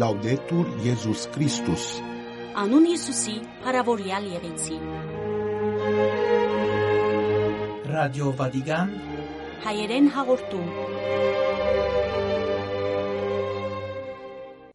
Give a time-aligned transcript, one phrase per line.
[0.00, 1.86] Լաուդետուր Եզուս Քրիստոս
[2.60, 3.34] Անուն Հիսուսի,
[3.66, 4.76] հարավորյալ եղեցի։
[7.90, 8.94] Ռադիո Վատիկան
[9.66, 10.70] Հայերեն հաղորդում։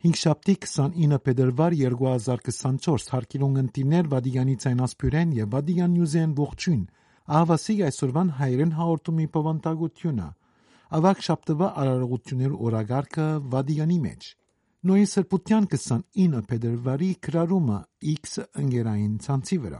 [0.05, 6.87] Հինգշաբթի 29 փետրվար 2024 հարկիրուն ընտիներ Վատիկանի ցայնասփյուրեն եւ Վատիկան նյուզեն ողջույն։
[7.25, 10.31] Ահավասիկ այսօրվան հայերեն հաղորդումի պվանտագությունը։
[11.01, 14.33] Ավակ շաբթվա արարողություններ օրագարկը Վատիկանի մեջ։
[14.85, 17.77] Նոյի սրբության 29 փետրվարի քրարումը
[18.11, 19.79] X ընկերային ցանցի վրա։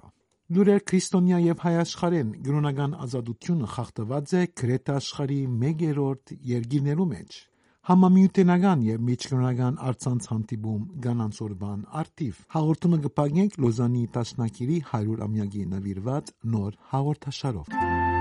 [0.55, 7.37] Լուրեր քրիստոնյա եւ հայ աշխարհեն գրոնական ազատությունը խախտված է գրեթե աշխարհի 1/3 երկիրներու մեջ։
[7.85, 16.83] Համամիութենական եւ միջկրոնական արցանց հանդիպում Գանանցորբան արտիվ հաղորդումը կպագենք Լոզանի տասնակիրի 100 ամյակի նվիրված նոր
[16.95, 18.14] հաղորդաշարով։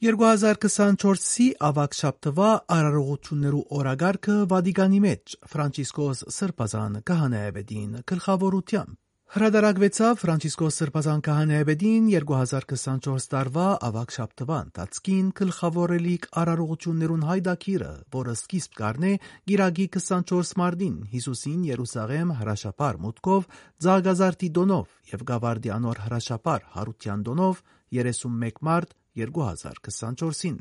[0.00, 8.94] «2024-ի ավակ շաբթվա արարողություններու օրագարկը Վատիկանի մեջ Ֆրանցիսկոս Սրբազան Քահանայապետին գլխավորությամբ
[9.34, 19.12] Հրադարագվեցավ Ֆրանցիսկոս Սրբազան Քահանայապետին 2024 տարվա ավակ շաբթվա ընթացքին գլխավորելիք արարողություններուն հայդակիրը, որը սկիզբ կառնե
[19.52, 23.52] Գիրագի 24 մարտին Հիսուսին Երուսաղեմ հրաշապար մուտքով
[23.84, 27.62] Ձագազարտի դոնով եւ Գավարդի անոր հրաշապար Հարության դոնով
[28.00, 30.60] 31 մարտ 2024-ին։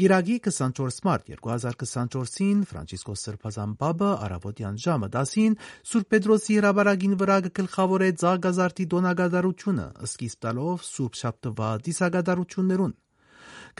[0.00, 5.56] Գիրագի 24 մարտ 2024-ին Ֆրանցիսկոս Սրբազան Պապը արավոտյան ժամը 10-ին
[5.90, 12.96] Սուրբ Պետրոսի հրաբարագին վրա գլխավորե Ձագազարտի դոնագադարությունը, սկիզբ տալով Սուրբ Շաբթվա դիսագադարություններուն։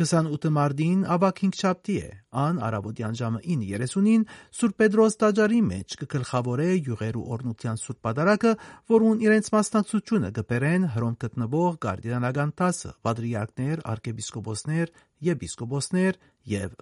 [0.00, 2.10] 28 մարտին ավակ 5 շաբթի է,
[2.42, 4.22] ան արավոտյան ժամը 9:30-ին
[4.58, 8.52] Սուրբ Պետրոս տաճարի մեջ կգլխավորե յուղեր ու օրնության Սուրբ Պատարագը,
[8.94, 14.96] որուն իրենց մասնակցությունը կբերեն հռոմ գտնվող կարդինալական 10 պատրիարքներ, arczepiskopոսներ,
[15.33, 16.24] եպիսկոպոսներ
[16.56, 16.80] եւ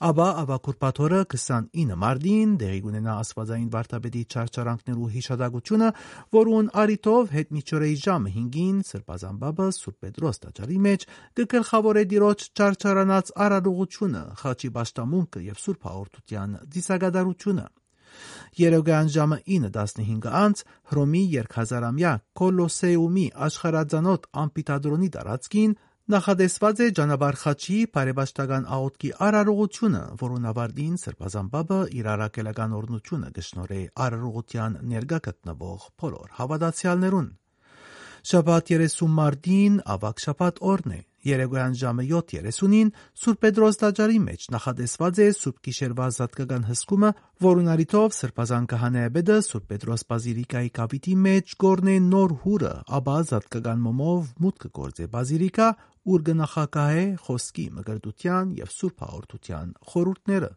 [0.00, 5.88] ղերականներ։ Աբա ավակուրպաթորը 29 մարտին դեղի ունենա աստվածային վարդապետի չարչարանքներու հիշադակությունը,
[6.36, 11.04] որուն արիտով հետ միջորեի ժամը 5-ին Սրբազան Բաբը Սուրբ Պետրոս տաճարի մեջ
[11.36, 17.66] կգլխավորե դիրոջ չարչարանած արարողությունը, խաչի ճաշտամունքը եւ Սուրբ հաղորդության դիսագադարությունը։
[18.58, 25.76] Երոգան ժամը 9:15 անց Հռոմի երկհազարամյա Կոլոսեումի աշխարհածանոթ ամփիթադրոնի տարածքին
[26.10, 33.78] նախադեсված է ճանապարհ խաչի բարեբաշտական աղոթքի արարողությունը, որուն ավարտին Սրբազան Բաբը իր արաքելական օրնությունը գշնորե
[34.06, 37.28] արարողության ներկա գտնվող բոլոր հավատացյալներուն։
[38.32, 45.18] Շաբաթ 30 մարտին ավակ շաբաթ օրն է։ Երեգոյան ժամը 7:30-ին Սուրբ Պետրոս տաճարի մեջ նախադեсված
[45.20, 47.10] է Սուրբ Գիշերվա զատկական հսկումը,
[47.44, 54.32] որուն արիթով Սրբազան Քահանայապետը Սուրբ Պետրոս բազիլիկայի կապիտի մեջ կորնե նոր հուրը, ապա զատկական մոմով
[54.40, 55.68] մուտքը գործե բազիլիկա,
[56.10, 60.50] ուր կնախակահե խոսքի մկրտության եւ Սուրբ հաղորդության խորհուրդները։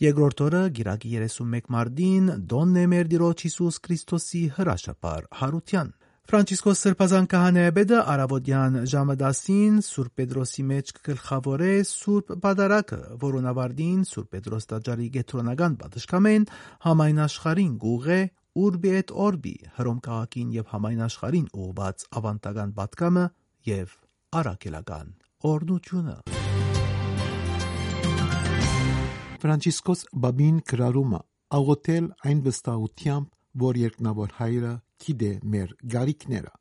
[0.00, 5.90] Երկրորդ օրը Գիրակի 31 մարտին Դոնն է մեր Տիրոջ Հիսուս Քրիստոսի հրաշապար հարության։
[6.30, 14.28] Ֆրանցիսկոս Սրբազան Քահանայապետը արավոտյան ժամը 10-ին Սուրբ Պետրոսի մեջ գլխավորե Սուրբ Պատարագը, որոնց ավարտին Սուրբ
[14.36, 16.44] Պետրոս տաճարի գետրոնական պատշգամեն
[16.86, 18.20] համայն աշխարհին գուղե
[18.62, 23.26] Urbi et Orbi հռոմ քաղաքին եւ համայն աշխարհին ուղված ավանդական պատկամը
[23.72, 23.98] եւ
[24.38, 25.12] արաքելական
[25.50, 26.16] օրնությունը։
[29.42, 31.22] Ֆրանցիսկոս Բաբին գրարումը
[31.58, 34.72] աղոթել այն վստահությամբ, որ երկնավոր հայրը
[35.04, 36.52] գիտե մեր գարիկները։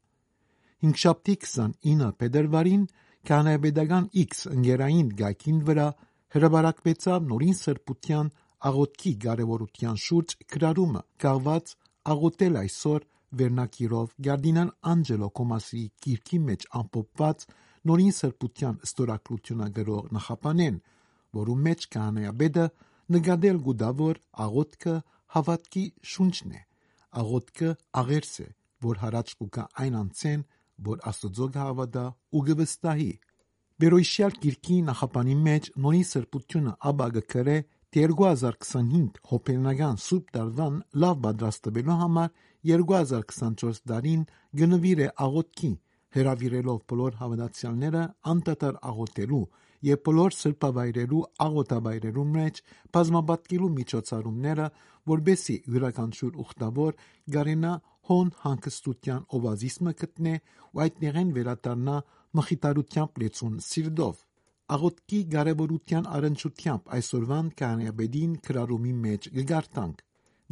[0.83, 2.83] Հինգշաբթի 29 փետրվարին
[3.29, 5.87] կանայբեդական X ընկերային գայքին վրա
[6.35, 8.29] հրաբարակվեցավ նորին սրբության
[8.69, 11.73] աղոթքի կարևորության շուրջ գրարումը, կաղված
[12.13, 13.07] աղոթել այսօր
[13.39, 17.45] վերնակիրով Գարդինան Անջելո Կոմասի գիրքի մեջ ամփոփված
[17.89, 20.79] նորին սրբության ստորակրությունը գրող նախապանեն,
[21.39, 22.65] որում մեջ կանայաբեդը
[23.19, 24.95] նկատել գուդավոր աղոթքը
[25.35, 26.68] հավատքի շունչն է
[27.21, 27.69] աղոթքը
[28.01, 28.47] աղերս է,
[28.85, 30.45] որ հարաճ կուկա այն անցեն,
[30.89, 33.11] որ Աստծո գհավատա ու գվստահի։
[33.79, 37.57] Բերոյշյալ գիրքի նախապանի մեջ նորի սրբությունը աբա գկրե
[37.95, 42.33] 2025 հոպերնական սուրբ տարվան լավ պատրաստելու համար
[42.71, 44.25] 2024 տարին
[44.61, 45.71] գնվիր է աղոթքի
[46.15, 48.03] հրավիրելով բոլոր հավատացյալները
[48.33, 49.43] անտատար աղոթելու
[49.89, 52.61] եւ բոլոր սրբավայրերու աղոթաբայրերու մեջ
[52.95, 54.65] բազմապատկելու միջոցառումները,
[55.11, 56.97] որբեսի յուրաքանչյուր ուխտավոր
[57.35, 57.73] գարենա
[58.09, 60.33] հոն հանգստության օվազիսմը գտնե
[60.73, 61.95] ու այդներեն վերադառնա
[62.39, 64.25] մխիտարությամբ լեցուն սիրդով։
[64.69, 70.03] Աղոթքի կարևորության առընչությամբ այսօրվան կանեբեդին քրարումի մեջ գգարտանք.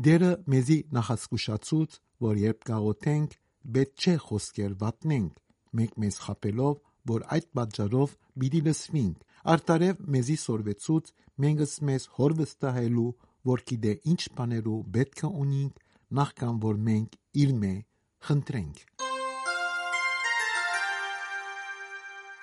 [0.07, 3.35] Դերը մեզի նախասկուշացուց, որ երբ գաղութենք,
[3.77, 5.33] պետք չէ խոսքեր վատնենք,
[5.79, 6.75] մեկ մեզ խապելով,
[7.11, 9.17] որ այդ պատճառով պիտի լսվինք,
[9.53, 11.11] արտարև մեզի սորվեցուց
[11.43, 13.09] մենքս մեզ հոր վստահելու,
[13.51, 15.81] որ գիտե ինչ բաներու պետք է ունինք,
[16.19, 17.73] նախքան որ մենք իր մե
[18.27, 18.85] խնդրենք։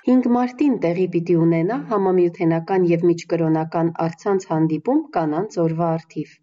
[0.04, 6.34] 5 մարտին տեղի պիտի ունենա համամիութենական եւ միջկրոնական արցանց հանդիպում կանանց օրվա արդիվ։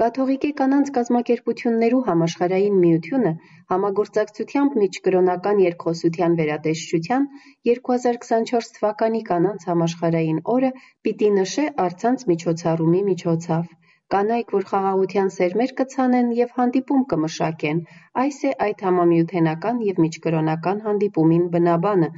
[0.00, 3.30] Կաթողիկե կանանց կազմակերպություններու համաշխարհային միությունը
[3.72, 7.26] համագործակցությամբ միջկրոնական երկխոսության վերատեսչության
[7.68, 10.70] 2024 թվականի կանանց համաշխարհային օրը
[11.08, 13.66] պիտի նշե առցանց միջոցառումի միջոցով։
[14.14, 17.82] Կանայք, որ խաղաղության սերմեր կցանեն եւ հանդիպում կմշակեն,
[18.24, 22.08] այս է այդ համամիութենական եւ միջկրոնական հանդիպումին բնաբանը,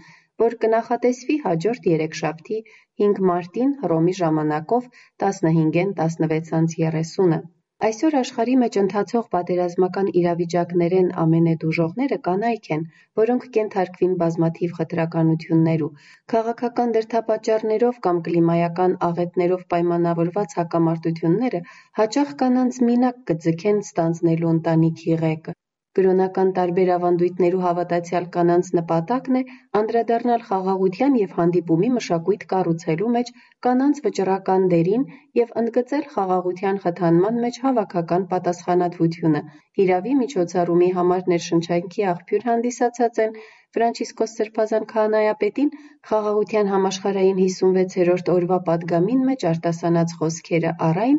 [0.44, 2.60] որ կնախատեսվի հաջորդ երեքշաբթի
[3.06, 4.88] 5 մարտին Հռոմի ժամանակով
[5.26, 7.42] 15-ին 16:30-ը։
[7.86, 12.84] Այսօր աշխարհի մեջ ընթացող պատերազմական իրավիճակներեն ամենեդուժողները կանայք են,
[13.20, 15.88] որոնք կենթարկվին բազմաթիվ խտրականություններու,
[16.34, 21.62] քաղաքական դրդապատճառներով կամ կլիմայական աղետներով պայմանավորված հակամարտությունները
[22.02, 25.58] հաճախ կանանց մինակ կձգեն ստանձնելու ընտանիքի ղեկը։
[25.98, 29.42] Կրոնական տարբեր ավանդույթներու հավատացյալ կանանց նպատակն է
[29.80, 33.32] անդրադառնալ խաղաղության եւ հանդիպումի մշակույթ կառուցելու մեջ
[33.66, 35.04] կանանց վճռական դերին
[35.40, 39.42] եւ ընդգծել խաղաղության խթանման մեջ հավաքական պատասխանատվությունը։
[39.80, 43.36] Հիրավի միջոցառումի համար ներշնչանքի աղբյուր հանդիսացած են
[43.76, 45.68] Ֆրանցիսկոս Սրբազան քահանայապետին
[46.08, 51.16] խաղաղության համաշխարհային 56-րդ օրվա պատգամին մեջ արտասանած խոսքերը առ այն,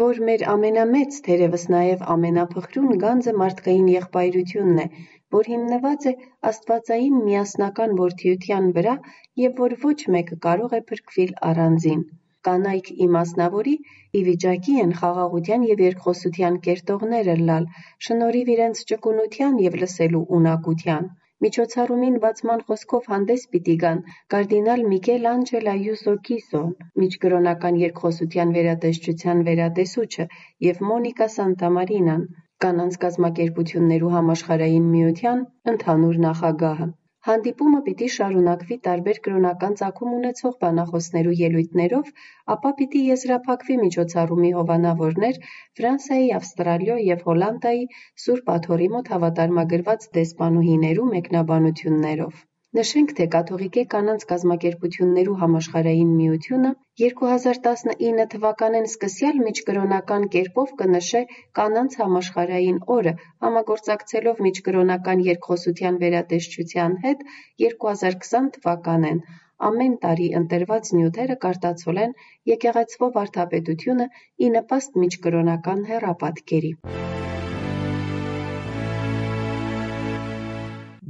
[0.00, 4.88] որ մեր ամենամեծ, թերևս նաև ամենափխրուն գանձը մարդկային եղբայրությունն է,
[5.36, 6.14] որ հիմնված է
[6.50, 8.96] աստվածային միասնական որդիության վրա
[9.44, 12.04] եւ որ ոչ մեկը կարող է փրկվել առանձին։
[12.50, 13.78] Կանայք իմասնավորի
[14.18, 17.72] ի վիճակի են խաղաղության եւ երկխոսության կերտողները լալ,
[18.08, 21.12] շնորհիվ իրենց ճկունության եւ լսելու ունակության։
[21.42, 24.02] Միջոցառումին բացման խոսքով հանդես պիտի գան
[24.34, 26.68] կարդինալ Միքել Անջելա Յուսոկիսոն,
[27.02, 30.28] միջկրոնական երկխոսության վերատեսչության վերատեսուչը
[30.68, 32.24] եւ Մոնիկա Սանտամարինան,
[32.66, 36.92] կանանց կազմակերպություններու համաշխարհային միության ընդհանուր նախագահը։
[37.26, 42.10] Հանդիպումը պիտի շարունակվի տարբեր կրոնական ծագում ունեցող բանախոսներու ելույթներով,
[42.54, 45.40] ապա պիտի եզրափակվի միջոցառումի հովանավորներ
[45.80, 47.88] Ֆրանսիայի, Ավստրալիո եւ Հոլանդիայի
[48.26, 56.70] Սուրբ Աթոռի մոտ հավատարմագրված դեսպանուհիներու մեկնաբանություններով։ Նշենք, թե Կաթողիկե կանանց կազմակերպություններու համաշխարհային միությունը
[57.00, 61.22] 2019 թվականին սկսյալ միջկրոնական կերպով կնշե
[61.60, 63.12] կանանց համաշխարհային օրը,
[63.46, 67.28] համագործակցելով միջկրոնական երկխոսության վերատեսչության հետ
[67.66, 69.22] 2020 թվականեն
[69.68, 72.16] ամեն տարի ընտրված նյութերը կարտացոլեն
[72.54, 74.08] եկեղեցվո վարդապետությունը
[74.48, 76.74] ի նպաստ միջկրոնական հեռապատկերի։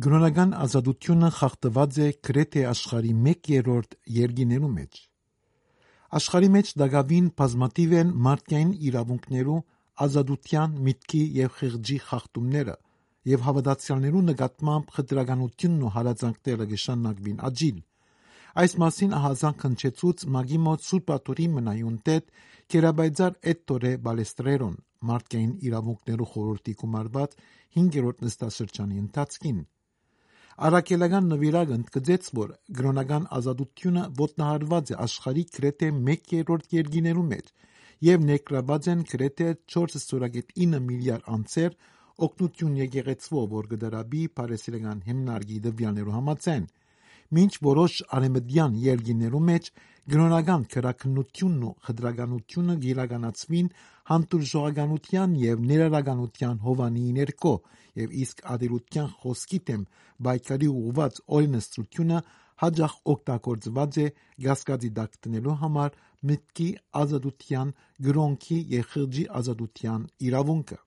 [0.03, 4.99] Գրոնական ազատությունը խախտված է գրեթե աշխարհի 1/3 երկիներու մեջ։
[6.19, 9.59] Աշխարհի մեջ դակավին բազմաթիվ են մարդկային իրավունքներու,
[10.07, 12.75] ազատության, միտքի եւ խղճի խախտումները,
[13.33, 17.79] եւ հավատացյալներու նկատմամբ խտրականությունն ու հարազանքները կշանակվին աջիլ։
[18.63, 22.25] Այս մասին ահազանգ հնչեցուց մագի մոտ Սուրբ Աթորի մնայուն տետ
[22.73, 24.75] Կերաբայձար Էտտորե Բալեստրերոն
[25.13, 27.39] մարդկային իրավունքներու խորհրդի գումարված
[27.79, 29.63] 5-րդ նստաշրջանի ընթացքին։
[30.61, 37.47] Արաքելական նվիրակը ընդգծեց, որ կրոնական ազատությունը ոտնահարված է աշխարհի գրեթե 1/3 երկիներու մեջ
[38.09, 41.77] եւ ներգրաված են գրեթե 4.9 միլիարդ անձեր
[42.27, 46.67] օգնություն եկեղեցվով, որ կդարաբի Փարեսիլական հիմնարկի դվյաներու համաձայն,
[47.39, 49.71] մինչ որոշ արեմդյան երկիներու մեջ
[50.13, 53.73] գրոնական քրակնությունն ու խտրականությունը գիրականացվին
[54.13, 57.55] հանդուրժողականության եւ ներառականության հովանի ներքո
[58.03, 59.83] եւ իսկ ադերության խոսքի դեմ
[60.27, 62.23] պայքարի ուղված օրենսդրությունը
[62.63, 64.07] հաջող օգտագործված է
[64.47, 65.97] գասկածի տակ դնելու համար
[66.31, 66.69] մտքի
[67.03, 67.75] ազատության,
[68.07, 70.79] գրոնքի եւ խղճի ազատության իրավունքը։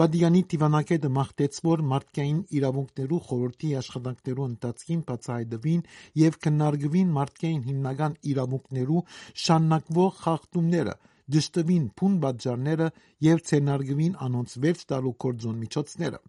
[0.00, 5.82] Բադյանի դիվանագետը մաղթեց, որ մարդկային իրավունքներու խորհրդի աշխատանքներու ընթացքին բացահայտվին
[6.20, 9.02] եւ քննարկվին մարդկային հիմնական իրավունքներու
[9.44, 10.96] շարունակվող խախտումները,
[11.36, 12.90] դժտվին փուն պատճառները
[13.28, 16.22] եւ ցերնարգվին անոնց վերջ տալու կորձոն միջոցները։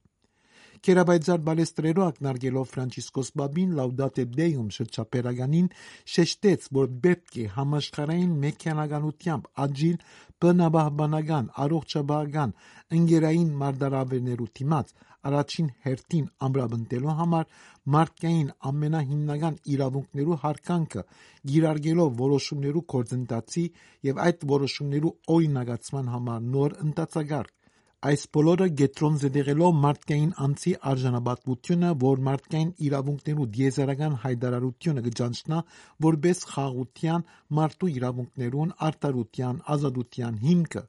[0.84, 5.70] Կերաբայձար բալեստրերով ակնարկելով Ֆրանցիսկոս Բաբին Laudato Deum շրջապերականին
[6.14, 10.02] շեշտեց, որ պետք է համաշխարհային մեքենականությամբ աջիլ
[10.44, 12.54] բնաբահբանական, առողջապահական,
[13.00, 14.94] ընկերային մարտահրավերներու դիմաց
[15.32, 17.50] առաջին հերթին ամրապնդելու համար
[17.96, 21.08] մարդկային ամենահիմնական իրավունքներու հարգանքը
[21.54, 23.68] գիրարգելով որոշումներու գործընթացի
[24.12, 27.60] եւ այդ որոշումներու օրինակացման համար նոր ընթացագարկ
[28.04, 35.60] Այս բոլորը գետրոն զետեղելով մարդկային անձի արժանապատվությունը, որ մարդկային իրավունքներու դիեզերական հայտարարությունը կճանչնա
[36.06, 37.24] որպես խաղաղության,
[37.60, 40.84] մարդու իրավունքներուն, արդարության, ազատության հիմքը։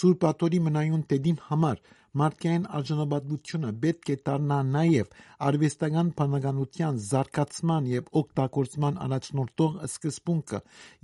[0.00, 1.84] Սուրբաթորի մնայուն տեդին համար
[2.20, 5.12] մարդկային արժանապատվությունը պետք է դառնա նաև
[5.48, 10.60] արվեստական բանականության զարգացման եւ օգտագործման առաջնորդող սկզբունքը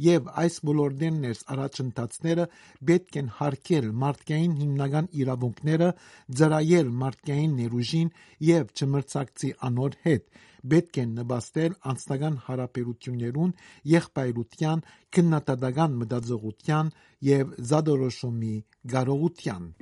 [0.06, 2.48] եւ այս ոլորտներն առաջընթացները
[2.90, 5.92] պետք են հարգել մարդկային հիմնական իրավունքները,
[6.40, 8.12] ծրայել մարդկային ներուժին
[8.50, 10.28] եւ չմրցակցի անոր հետ
[10.72, 13.54] պետք է նպաստել անձնական հարաբերություններուն,
[13.92, 14.84] եղբայրության,
[15.16, 16.92] քննադատական մտածողության
[17.30, 18.54] եւ զադորոշումի
[18.96, 19.72] կարողության։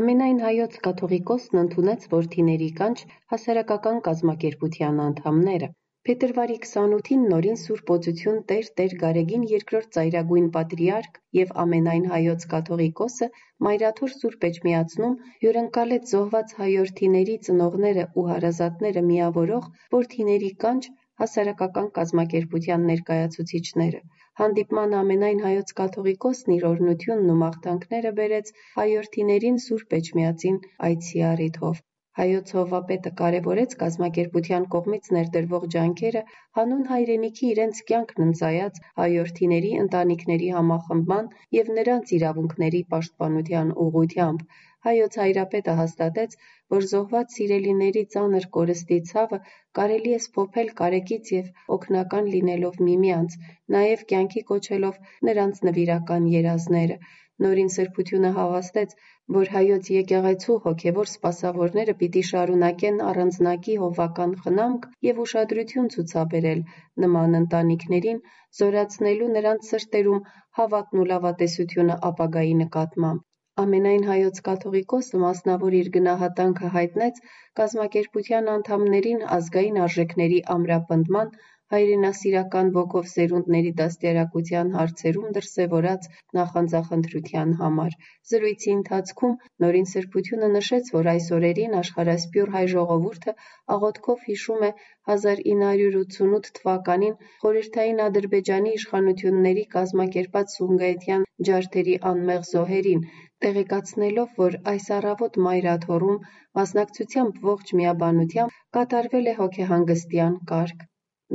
[0.00, 2.94] Ամենայն Հայոց կաթողիկոսն ընդունեց որդիների կանչ
[3.32, 5.68] հասարակական կազմակերպության անդամները։
[6.08, 13.30] Փետրվարի 28-ին նորին Սուրբ Օծություն Տեր Տեր Գարեգին II ծայրագույն պատրիարք եւ ամենայն Հայոց կաթողիկոսը
[13.68, 20.82] Մայրաթոր Սուրբ Էջմիածնում հյուրընկալեց զոհված հայորդիների ծնողները ու հարազատները միավորող որդիների կանչ
[21.24, 24.06] հասարակական կազմակերպության ներկայացուցիչները։
[24.40, 30.56] Հանդիպման ամենայն Հայոց կաթողիկոսն իր օրհնությունն ու մաղթանքները բերեց հայորդիներին Սուրբ Էջմիածին
[30.88, 31.82] այցի առիթով։
[32.20, 36.22] Հայոց հովվապետը կարևորեց կազմակերպության կողմից ներդրվող ջանքերը
[36.58, 44.44] հանուն հայրենիքի իրենց կյանքն ընծայած հայորդիների ընտանիքների համախմբման եւ նրանց իրավունքների պաշտպանության ուղղությամբ,
[44.86, 46.32] Հայոց Հայրապետը հաստատեց,
[46.74, 49.38] որ զոհված սիրելիների ծանր կորստի ցավը
[49.78, 53.36] կարելի է սփոփել կարեկից եւ օգնական լինելով միմյանց,
[53.76, 54.98] նաեւ կյանքի կոչելով
[55.28, 56.98] նրանց նվիրական երազները։
[57.46, 58.96] Նորին սրբությունը հավաստեց,
[59.36, 66.64] որ Հայոց եկեղեցու հոգեվոր սպասավորները պիտի շարունակեն առանձնակի հովվական խնամք եւ ուշադրություն ցուցաբերել
[67.06, 68.22] նման ընտանիքներին,
[68.62, 70.24] զորացնելու նրանց սրտերում
[70.60, 73.28] հավատն ու լավատեսությունը ապագայի նկատմամբ։
[73.60, 77.18] Ամենայն Հայոց կաթողիկոսը մասնավոր իր գնահատանքը հայտնեց
[77.60, 81.34] կազմակերպության անդամներին ազգային արժեքների ամրապնդման,
[81.74, 87.96] հայրենասիրական ոգով սերունդների դաստիարակության հարցերում դրսևորած նախանձախնդրության համար։
[88.32, 93.34] Զրույցի ընթացքում Նորին Սրբությունը նշեց, որ այս օրերին աշխարհասփյուռ հայ ժողովուրդը
[93.76, 94.70] աղոթքով հիշում է
[95.16, 103.06] 1988 թվականին խորհրդային Ադրբեջանի իշխանությունների կազմակերպած Սումգայիթյան ջարդերի անմեղ զոհերին,
[103.46, 106.22] տեղեկացնելով, որ այս առավոտ Մայրաթոռում
[106.60, 110.88] մասնակցությամբ ողջ միաբանությամբ կատարվել է հոգեհանգստյան կարգ։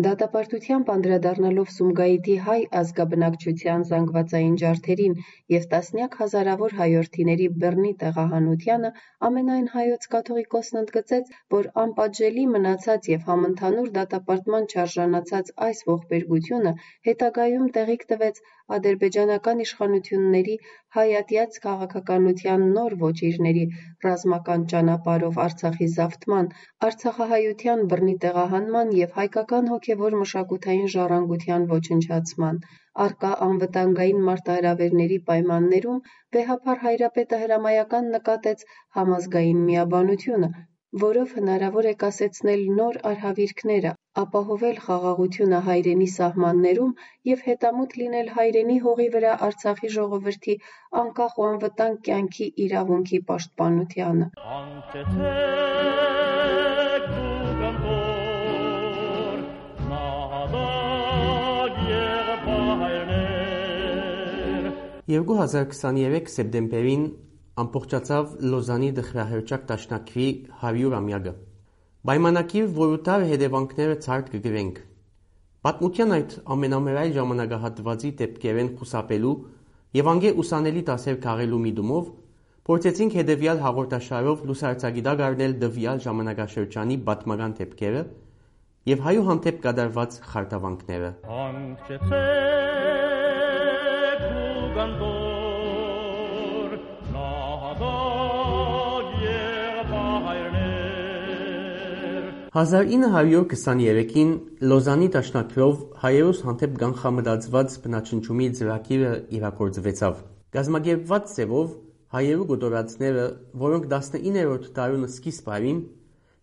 [0.06, 5.16] Դատապարտությամբ անդրադառնալով Սումգայիթի հայ ազգաբնակչության զանգվածային ջարդերին
[5.54, 8.92] եւ տասնյակ հազարավոր հայորդիների բռնի տեղահանությանը,
[9.30, 16.76] ամենայն Հայոց կաթողիկոսն ընդգծեց, որ անպատժելի մնացած եւ համընդհանուր դատապարտման չարժանացած այս ողբերգությունը
[17.10, 18.44] հետագայում տեղիք տվեց
[18.76, 20.56] ադրբեջանական իշխանությունների
[20.96, 23.64] հայատյաց քաղաքականության նոր ոճիրների
[24.06, 26.50] ռազմական ճանապարհով Արցախի զավթման,
[26.88, 32.62] արցախահայության բռնի տեղահանման եւ հայկական հոգեվոր մշակութային ժառանգության ոչնչացման։
[33.08, 36.02] Առկա անվտանգային մարտահրավերների պայմաններում
[36.38, 38.66] վեհափառ Հայրապետը հրամայական նկատեց
[39.00, 40.52] համազգային միաբանությունը,
[41.08, 46.94] որով հնարավոր է կասեցնել նոր արհավիրքները, ապահովել խաղաղությունը հայրենի սահմաններում
[47.30, 50.56] եւ հետամուտ լինել հայրենի հողի վրա Արցախի ժողովրդի
[51.02, 54.30] անկախ ու անվտանգ կյանքի իրավունքի պաշտպանությանը։
[65.08, 67.04] Երկու հազար քսաներեք սեպտեմբերին
[67.64, 70.26] ամբողջացավ Լոզանի դխրահրճակ դաշնակցի
[70.64, 71.34] 100-ամյակը։
[72.08, 74.78] Պայմանակիր, որու տար հետևանքները ցարտ կգրենք։
[75.68, 79.34] Պատմության այդ ամենամերայլ ժամանակահատվածի դեպքերեն խուսափելու
[79.98, 82.06] եւ անգե ուսանելի դասեր քաղելու միտումով
[82.70, 88.06] փորձեցինք հետեւյալ հաղորդաշարով լուսարձակի տակ առնել դվյալ ժամանակաշրջանի պատմական դեպքերը
[88.94, 92.67] եւ հայու հանդեպ կատարված խարտավանքները։ գանդոր
[102.56, 104.30] 1923-ին
[104.72, 110.22] Լոզանի դաշնակցով հայերոս հանդեպ կանխամտածված բնաչնչումի ծրագիրը իրագործվեցավ։
[110.56, 111.74] Գազագերբված ձևով
[112.16, 113.26] հայերու գոտորածները,
[113.64, 115.82] որոնք 19-րդ դարուն սկիզբային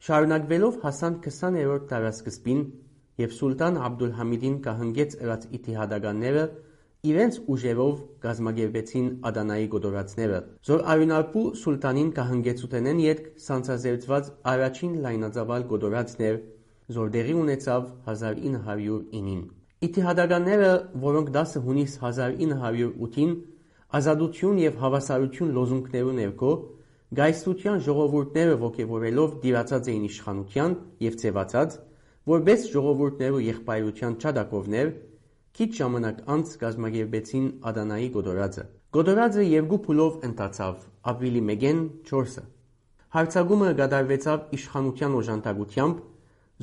[0.05, 2.61] շարունակվելով հասան 20-րդ դարասկզբին
[3.25, 6.45] եւ Սուլտան Աբդուլհամիդին կահնգեց ըրած իթիհադականները
[7.05, 16.39] իրենց ուժերով գազմագերբեցին Ադանայի գոտորածները, զոր արյունարբու սուլտանին կահնգեցուտենեն ետք սանցազերծված առաջին լայնածավալ գոտորածներ,
[16.97, 19.43] զոր դեղի ունեցավ 1909-ին։
[19.85, 20.71] Իթիհադականները,
[21.05, 23.33] որոնք 10 հունիս 1908-ին
[23.95, 26.53] ազատություն եւ հավասարություն լոզունգներու ներքո
[27.15, 30.73] գայստրության ժողովուրդները ոգևորելով դիրացած էին իշխանության
[31.05, 31.77] եւ ծեվացած,
[32.33, 34.89] որբես ժողովուրդներու եղբայրության չադակովներ,
[35.55, 38.63] քիչ ժամանակ անց գազմագերբեցին Ադանայի գոտորածը։
[38.95, 40.81] Գոտորածը երկու փուլով ընթացավ,
[41.11, 42.43] ապրիլի 1-ին 4-ը։
[43.15, 46.01] Հարցագումը կատարվեցավ իշխանության օժանդակությամբ,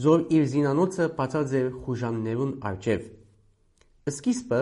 [0.06, 3.06] զոր իր զինանոցը բացած էր խուժաններուն արջև։
[4.12, 4.60] Սկիզբը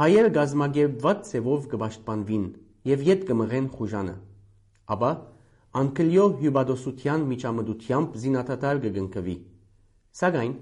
[0.00, 2.46] հայերը գազմագերբված ցևով կպաշտպանվին
[2.92, 4.16] եւ յետ կմղեն խուժանը։
[4.96, 5.10] Ապա
[5.80, 9.36] անկլյո հյուբադոսության միջամտությամբ զինաթաթար կգնկվի։
[10.20, 10.52] Սակայն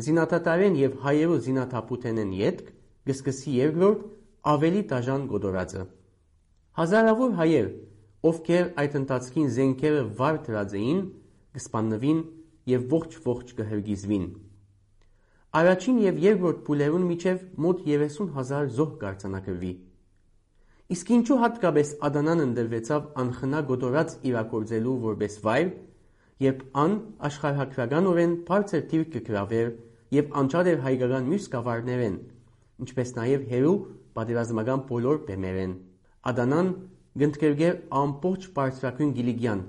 [0.00, 2.68] զինաթաթարեն եւ հայերու զինաթափութենեն յետք
[3.08, 4.06] կսկսի երկրորդ
[4.52, 5.82] ավելի դաժան գոտորածը։
[6.78, 7.66] Հազարավոր հայեր,
[8.30, 11.02] ովքեր այդ ընթացքին զենքերը վար դրած էին,
[11.58, 12.24] կսպաննվին
[12.72, 14.26] եւ ողջ-ողջ կհրգիզվին։
[15.60, 19.72] Առաջին եւ երկրորդ փուլերուն միջև մոտ 30000 զոհ կարձանակվի։
[20.92, 25.68] Իսկ ինչու հատկապես Ադանան ընդրվեցավ անխնա գոտորած իրակորձելու որպես վայր,
[26.42, 26.94] երբ ան
[27.28, 29.68] աշխարհակրականորեն բարձր թիվ կգրավեր
[30.16, 32.16] եւ անջատ էր հայկական մյուս գավառներեն,
[32.82, 33.76] ինչպես նաեւ հերու
[34.16, 35.72] պատերազմական բոլոր բեմերեն։
[36.32, 36.72] Ադանան
[37.22, 39.62] գնդկերգեր ամբողջ բարձրակույն Գիլիգյան։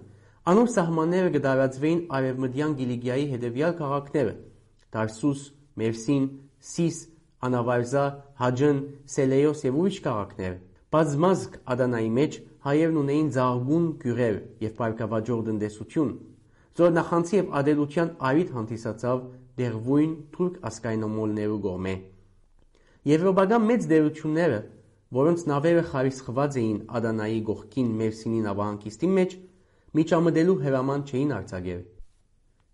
[0.53, 4.33] Անոր սահմանները կդարածվեին արևմտյան Գիլիգիայի հետևյալ քաղաքները՝
[4.93, 5.41] Տարսուս,
[5.79, 6.25] Մերսին,
[6.73, 6.97] Սիս,
[7.47, 8.05] Անավարզա,
[8.43, 8.81] Հաջն,
[9.13, 10.53] Սելեոս եւ ուրիշ քաղաքներ։
[10.93, 12.35] Բազմազգ Ադանայի մեջ
[12.67, 16.11] հայերն ունեին զարգուն գյուղեր եւ բարգավաճող տնտեսություն,
[16.77, 19.23] զոր նախանցի եւ ադելության արիթ հանդիսացավ
[19.61, 21.95] դեղվույն թուրք ասկայնոմոլներու գոմե։
[23.13, 24.59] Եվրոպական մեծ դերությունները,
[25.13, 29.35] որոնց նավերը խարիսխված էին Ադանայի գողքին Մերսինի նավահանգիստի մեջ,
[29.99, 31.81] միջամտելու հրաման չէին արձակել։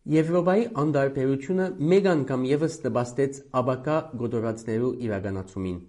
[0.09, 5.81] Եվրոպայի անդարբերությունը մեկ անգամ եւս նպաստեց աբակա գոտորածներու իրականացումին։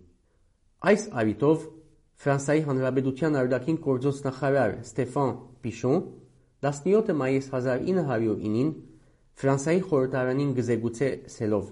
[0.91, 1.69] Այս արիտով
[2.21, 5.31] Ֆրանսայի Հանրապետության արտաքին գործոս նախարար Ստեֆան
[5.65, 6.03] Պիշոն
[6.67, 8.73] 17 մայիս 1909-ին
[9.41, 11.71] Ֆրանսայի խորհրդարանին գզեգուցե սելով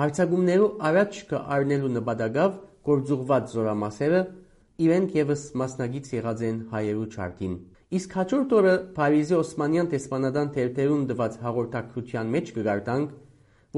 [0.00, 2.52] հարցագումներու առաջ կառնելու նպատակով
[2.88, 4.20] գործուղված զորամասերը
[4.86, 7.56] իրենք եւս մասնագից եղած են հայերու չարտին։
[7.98, 13.12] Իսկ հաջորդ օրը Փարիզի Օսմանյան տեսփանադան թերթերուն դված հաղորդակցության մեջ կգարտանք,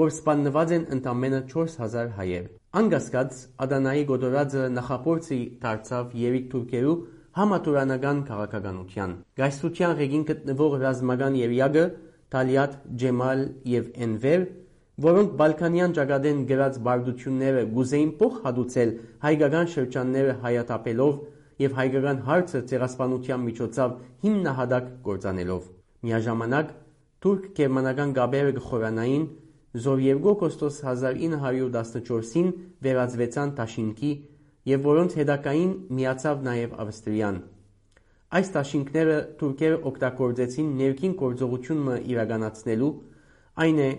[0.04, 2.46] որ սպաննված են ընդամենը 4000 հայեր։
[2.78, 6.96] Անկասկած Ադանայի գոտորածը նախապորցի դարձավ երիկ թուրքերու
[7.34, 11.84] համատուրանական քաղաքականության։ Գայստրության ղեկին գտնվող ռազմական երյակը
[12.34, 14.44] Թալիատ, Ջեմալ եւ Էնվեր,
[15.04, 18.92] որոնք Բալկանյան ճակատեն գրած բարդությունները գուզեին փոխ հատուցել
[19.24, 21.14] հայկական շրջանները հայատապելով
[21.64, 25.66] եւ հայկական հարցը ցեղասպանության միջոցով հիմնահատակ գործանելով։
[26.04, 26.70] Միաժամանակ
[27.24, 29.26] թուրք-գերմանական գաբերը կխորանային
[29.84, 32.50] զոր 2 օգոստոս 1914-ին
[32.86, 34.10] վերածվեցան Տաշինքի
[34.70, 37.38] եւ որոնց հետակային միացավ նաեւ Ավստրիան։
[38.34, 42.92] Այս տաշինքները թուրքերը օգտագործեցին ներքին գործողությունը իրականացնելու,
[43.64, 43.90] այն է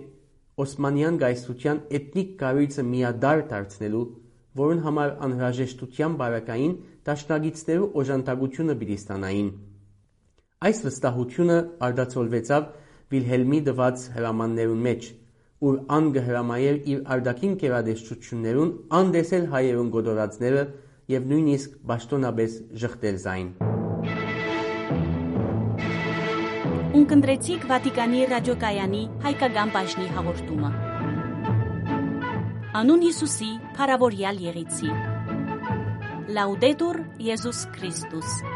[0.65, 4.03] Օսմանյան գայսրության էթնիկ կառույցը միադար դարձնելու,
[4.59, 6.75] որոնց համար անհրաժեշտության բարակային
[7.09, 9.49] դաշնակիցներու օժանդակությունը պիտի ստանային։
[10.65, 12.69] Այս վստահությունը արդացոլվեցավ
[13.13, 15.09] Վիլհելմի դված հրամաններուն մեջ,
[15.65, 20.63] ուր ան կհրամայեր իր արդակին կերադեշտություններուն անդեսել հայերուն գոտորածները
[21.15, 23.49] եւ նույնիսկ ճշտոնապես ժխտել զայն։
[26.95, 30.69] Ունկնդրեցիք Վատիկանի ռադիոկայանի հայկական բաժնի հաղորդումը։
[32.81, 34.93] Անուն Հիսուսի, Փարավորյալ Եղեցի։
[36.35, 38.54] Լաուդետուր Եզուս Քրիստոս։